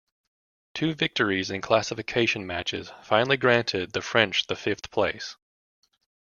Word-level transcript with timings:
Two 0.73 0.95
victories 0.95 1.51
in 1.51 1.61
classification 1.61 2.47
matches 2.47 2.91
finally 3.03 3.37
granted 3.37 3.93
the 3.93 4.01
French 4.01 4.47
the 4.47 4.55
fifth 4.55 4.89
place. 4.89 5.35